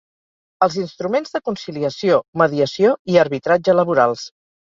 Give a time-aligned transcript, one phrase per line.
[0.67, 4.27] Els instruments de conciliació, mediació i arbitratge laborals.